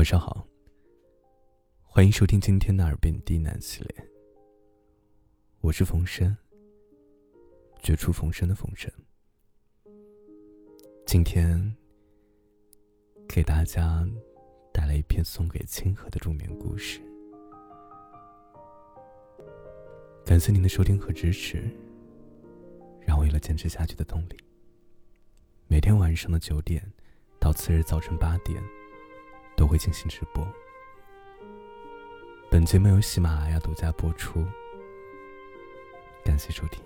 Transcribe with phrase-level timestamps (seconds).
[0.00, 0.46] 晚上好，
[1.82, 4.08] 欢迎收听今天的耳边低喃系列。
[5.60, 6.34] 我是冯生，
[7.82, 8.90] 绝处逢生的冯生。
[11.04, 11.76] 今天
[13.28, 14.08] 给大家
[14.72, 16.98] 带来一篇送给清河的助眠故事。
[20.24, 21.70] 感谢您的收听和支持，
[23.02, 24.36] 让我有了坚持下去的动力。
[25.68, 26.90] 每天晚上的九点
[27.38, 28.62] 到次日早晨八点。
[29.60, 30.42] 都会进行直播。
[32.50, 34.42] 本节目由喜马拉雅独家播出，
[36.24, 36.82] 感谢收听。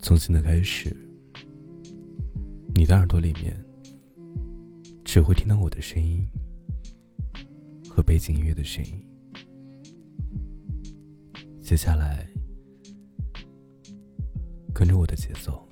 [0.00, 0.90] 从现在开始，
[2.74, 3.56] 你的耳朵里面
[5.04, 6.26] 只会听到我的声音
[7.88, 9.00] 和背景音乐的声音。
[11.62, 12.28] 接下来。
[14.78, 15.66] 跟着我的节奏，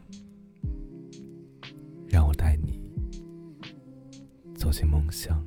[2.08, 2.82] 让我带你
[4.56, 5.40] 走进梦乡。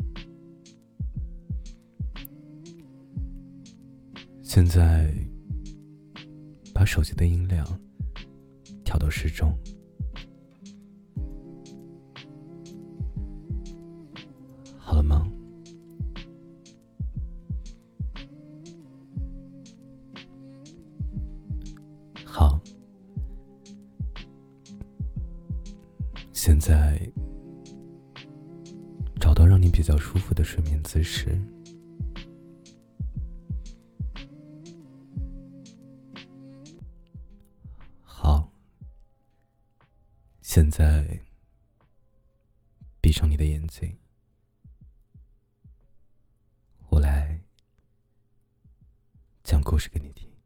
[4.41, 5.13] 现在，
[6.73, 7.67] 把手机的音量
[8.85, 9.53] 调到适中。
[26.41, 26.97] 现在，
[29.19, 31.37] 找到让你比较舒服的睡眠姿势。
[38.01, 38.49] 好，
[40.41, 41.21] 现在
[43.01, 43.97] 闭上你的眼睛，
[46.87, 47.43] 我来
[49.43, 50.38] 讲故事给你听。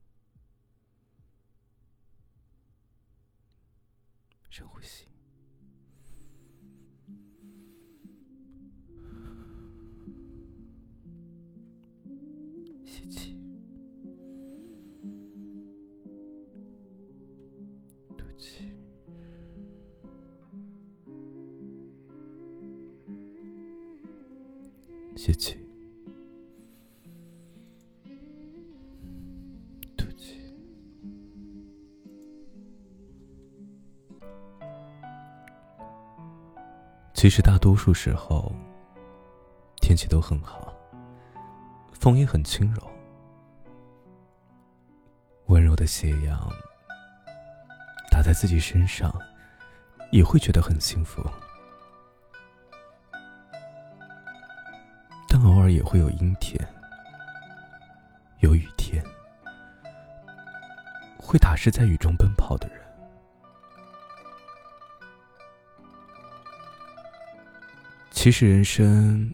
[25.15, 25.57] 吸气，
[29.95, 30.37] 吐气。
[37.13, 38.53] 其实大多数时候，
[39.81, 40.73] 天气都很好，
[41.93, 42.81] 风也很轻柔，
[45.45, 46.49] 温柔的斜阳
[48.11, 49.13] 打在自己身上，
[50.11, 51.21] 也会觉得很幸福。
[55.73, 56.59] 也会有阴天，
[58.39, 59.03] 有雨天，
[61.17, 62.79] 会打湿在雨中奔跑的人。
[68.11, 69.33] 其实人生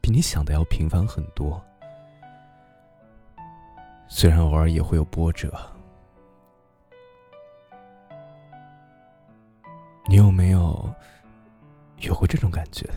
[0.00, 1.62] 比你想的要平凡很多，
[4.08, 5.52] 虽然偶尔也会有波折。
[10.08, 10.94] 你有没有
[11.98, 12.88] 有过这种感觉？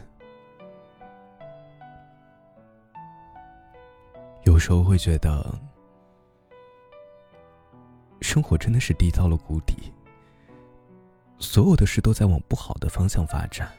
[4.60, 5.58] 有时候会觉得，
[8.20, 9.94] 生活真的是低到了谷底，
[11.38, 13.72] 所有的事都在往不好的方向发展。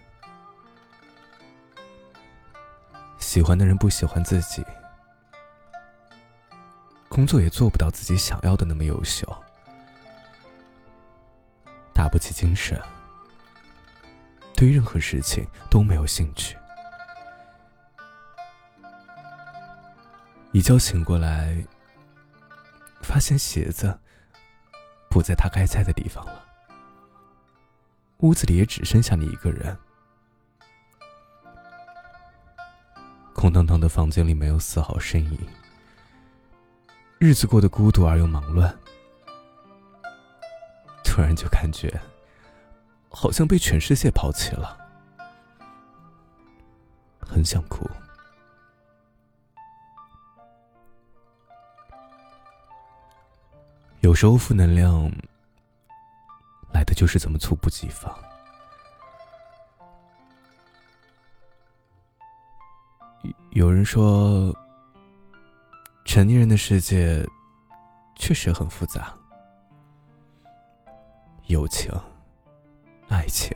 [3.19, 4.65] 喜欢的人不喜欢自己，
[7.11, 9.27] 工作也做不到自己想要的那么优秀，
[11.93, 12.81] 打不起精神，
[14.57, 16.57] 对任何事情都没有兴趣。
[20.53, 21.65] 一觉醒过来，
[23.03, 23.97] 发现鞋子
[25.09, 26.45] 不在他该在的地方了。
[28.19, 29.77] 屋子里也只剩下你一个人，
[33.33, 35.39] 空荡荡的房间里没有丝毫声音，
[37.19, 38.77] 日子过得孤独而又忙乱。
[41.05, 42.01] 突然就感觉，
[43.09, 44.77] 好像被全世界抛弃了，
[47.21, 47.89] 很想哭。
[54.01, 55.11] 有时候负能量
[56.73, 58.17] 来的就是这么猝不及防。
[63.51, 64.57] 有人说，
[66.05, 67.27] 成年人的世界
[68.17, 69.13] 确实很复杂，
[71.49, 71.93] 友情、
[73.09, 73.55] 爱情、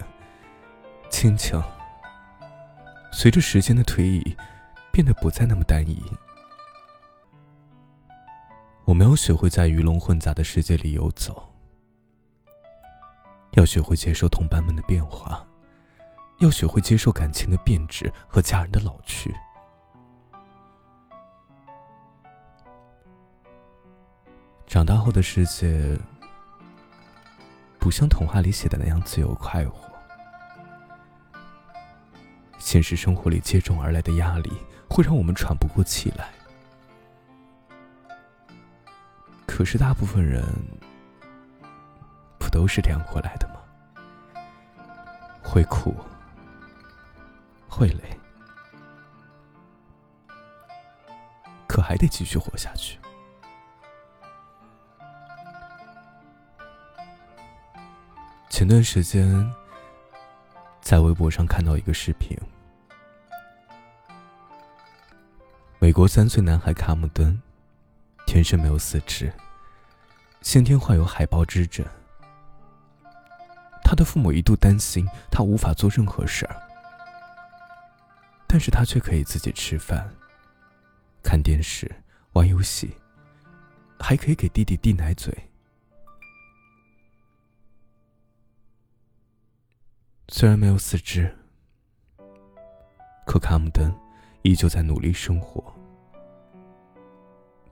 [1.09, 1.63] 亲情，
[3.13, 4.37] 随着时间的推移，
[4.93, 6.03] 变得不再那么单一。
[8.95, 11.53] 没有学会在鱼龙混杂的世界里游走，
[13.55, 15.45] 要学会接受同伴们的变化，
[16.39, 19.35] 要学会接受感情的变质和家人的老去。
[24.65, 25.99] 长大后的世界，
[27.81, 29.91] 不像童话里写的那样自由快活。
[32.61, 34.53] 现实生活里接踵而来的压力，
[34.89, 36.31] 会让我们喘不过气来。
[39.57, 40.45] 可是大部分人，
[42.41, 43.61] 不都是这样过来的吗？
[45.41, 45.95] 会苦，
[47.69, 48.19] 会累，
[51.69, 52.99] 可还得继续活下去。
[58.51, 59.49] 前段时间，
[60.81, 62.37] 在微博上看到一个视频，
[65.79, 67.41] 美国三岁男孩卡姆登，
[68.27, 69.33] 天生没有四肢，
[70.45, 71.85] 先天患有海豹肢症。
[73.83, 76.55] 他的父母一度担心他无法做任何事儿，
[78.47, 80.09] 但是他却可以自己吃饭、
[81.23, 81.91] 看电视、
[82.35, 82.95] 玩游戏，
[83.99, 85.35] 还可以给弟弟递奶嘴。
[90.29, 91.35] 虽然没有四肢，
[93.27, 93.93] 可卡姆登
[94.43, 95.75] 依旧在努力生活。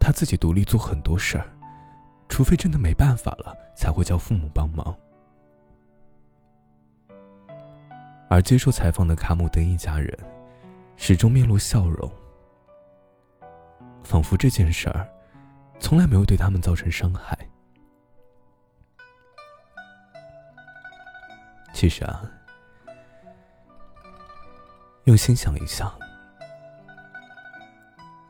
[0.00, 1.46] 他自己独立做很多事儿，
[2.32, 4.96] 除非真的没办法了，才会叫父母帮忙。
[8.30, 10.18] 而接受采访的卡姆登一家人，
[10.96, 12.10] 始终面露笑容，
[14.02, 15.06] 仿佛这件事儿
[15.78, 17.38] 从来没有对他们造成伤害。
[21.74, 22.24] 其实啊。
[25.04, 25.92] 用心想一想，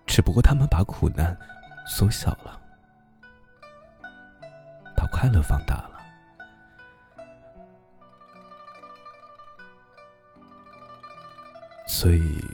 [0.06, 1.38] 只不过他们把苦难
[1.87, 2.62] 缩小了，
[5.22, 6.00] 快乐放大了，
[11.86, 12.44] 所以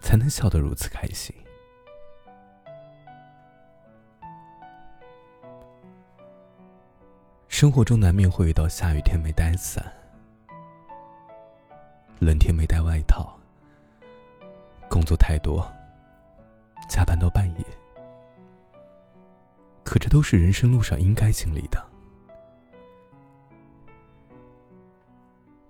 [0.00, 1.36] 才能笑得如此开心。
[7.48, 9.84] 生活中难免会遇到下雨天没带伞。
[12.18, 13.38] 冷天没带外套，
[14.88, 15.70] 工作太多，
[16.88, 17.81] 加班到半夜。
[19.92, 21.78] 可这都是人生路上应该经历的。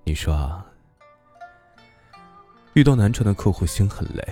[0.05, 0.65] 你说啊，
[2.75, 4.23] 遇到难缠的客户心很累。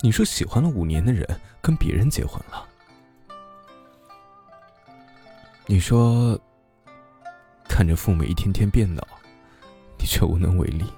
[0.00, 1.28] 你说喜欢了五年的人
[1.60, 2.66] 跟别人结婚了。
[5.66, 6.40] 你说
[7.68, 9.06] 看着父母一天天变老。
[9.98, 10.90] 你却无能为力。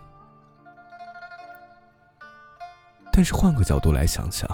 [3.12, 4.48] 但是换个角度来想想，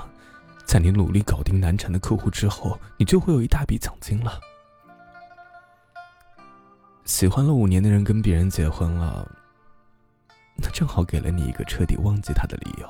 [0.70, 4.38] 在你努力搞定难缠的客户之后，你就会有一大笔奖金了。
[7.04, 9.28] 喜欢了五年的人跟别人结婚了，
[10.54, 12.88] 那正好给了你一个彻底忘记他的理由。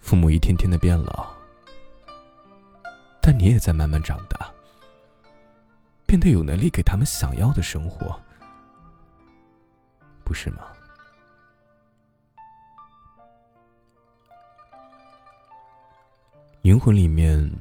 [0.00, 1.26] 父母一天天的变老，
[3.20, 4.48] 但你也在慢慢长大。
[6.06, 8.16] 变得有能力给他们想要的生活，
[10.22, 10.58] 不是吗？
[16.72, 17.52] 《灵魂》里面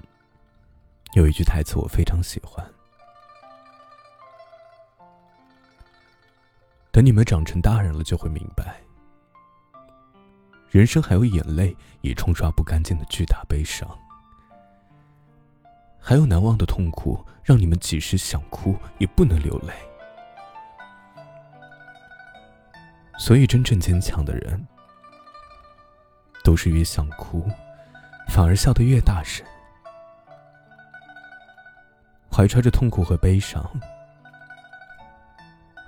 [1.15, 2.65] 有一句台词我非常喜欢
[6.93, 8.79] ：“等你们长成大人了，就会明白，
[10.69, 13.86] 人生还有眼泪也冲刷不干净的巨大悲伤。”
[16.00, 19.74] 还有难忘的痛苦，让你们即使想哭也不能流泪。
[23.19, 24.65] 所以，真正坚强的人，
[26.45, 27.45] 都是越想哭，
[28.31, 29.45] 反而笑得越大声，
[32.31, 33.61] 怀揣着痛苦和悲伤。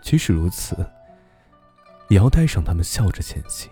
[0.01, 0.75] 即使如此，
[2.09, 3.71] 也要带上他们，笑着前行。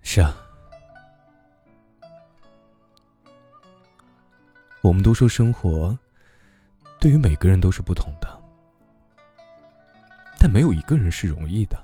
[0.00, 0.34] 是啊，
[4.80, 5.96] 我们都说生活
[6.98, 8.42] 对于每个人都是不同的，
[10.38, 11.78] 但没有一个人是容易的。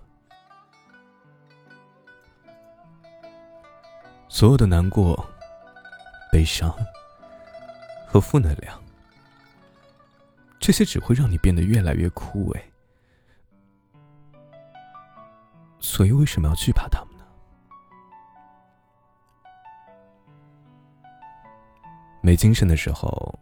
[4.39, 5.29] 所有的难过、
[6.31, 6.73] 悲伤
[8.07, 8.81] 和负能量，
[10.61, 12.63] 这些只会让你变得越来越枯萎。
[15.81, 17.25] 所以，为什么要惧怕他们呢？
[22.21, 23.37] 没精神的时候，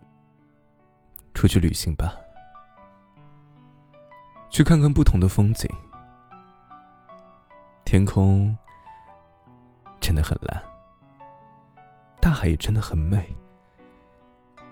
[1.34, 2.16] 出去旅行吧，
[4.48, 5.70] 去看看不同的风景。
[7.84, 8.56] 天空
[10.00, 10.64] 真的很蓝，
[12.20, 13.36] 大海也真的很美，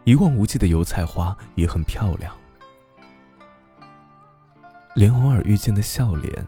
[0.04, 2.34] 一望无际的油菜花也很漂亮，
[4.94, 6.46] 连偶尔遇见的笑脸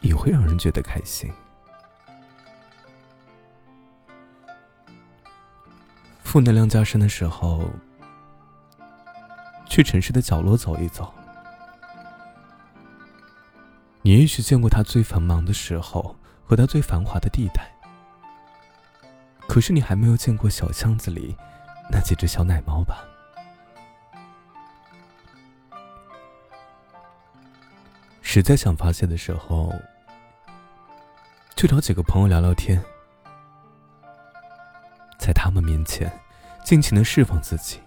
[0.00, 1.30] 也会让人觉得开心。
[6.22, 7.68] 负能量加深的时候，
[9.66, 11.12] 去城市的角落走一走。
[14.00, 17.70] 你也许见过他最繁忙的时候和他最繁华的地带，
[19.52, 21.36] 可是你还没有见过小巷子里
[21.90, 23.04] 那几只小奶猫吧？
[28.22, 29.70] 实在想发泄的时候，
[31.54, 32.82] 就找几个朋友聊聊天，
[35.18, 36.10] 在他们面前。
[36.64, 37.78] 尽情的释放自己，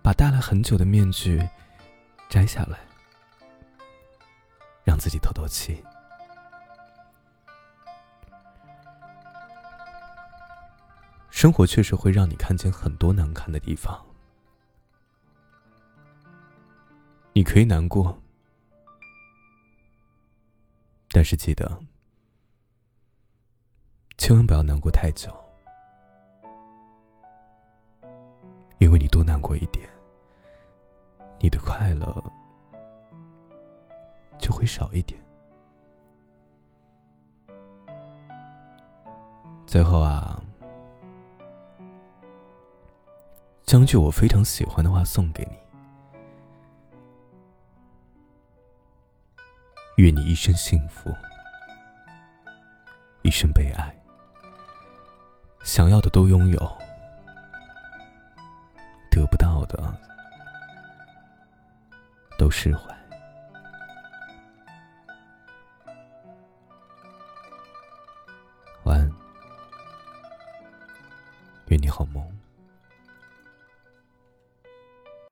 [0.00, 1.42] 把戴了很久的面具
[2.28, 2.78] 摘下来，
[4.84, 5.82] 让自己透透气。
[11.34, 14.00] 生活确实会让你看见很多难看的地方，
[17.32, 18.16] 你可以难过，
[21.10, 21.82] 但是记得，
[24.16, 25.28] 千万不要难过太久。
[28.78, 29.90] 因为你多难过一点，
[31.40, 32.24] 你的快乐
[34.38, 35.20] 就会少一点。
[39.66, 40.40] 最后啊，
[43.64, 45.56] 将句我非常喜欢的话送给你：
[49.96, 51.12] 愿你一生幸福，
[53.22, 53.94] 一生被爱，
[55.64, 56.78] 想要的都拥有。
[59.10, 59.94] 得不到的
[62.36, 62.92] 都释怀，